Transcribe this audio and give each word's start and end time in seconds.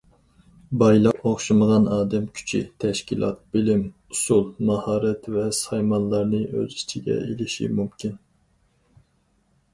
بايلىق 0.83 1.19
ئوخشىمىغان 1.31 1.83
ئادەم 1.97 2.25
كۈچى، 2.39 2.61
تەشكىلات، 2.85 3.43
بىلىم، 3.57 3.83
ئۇسۇل، 4.15 4.43
ماھارەت 4.71 5.31
ۋە 5.37 5.45
سايمانلارنى 5.61 6.41
ئۆز 6.49 6.75
ئىچىگە 6.81 7.21
ئېلىشى 7.29 7.71
مۇمكىن. 7.77 8.19